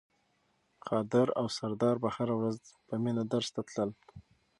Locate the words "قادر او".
0.87-1.45